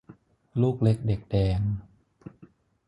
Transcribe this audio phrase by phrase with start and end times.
[0.61, 1.59] ลูกเล็กเด็กแดง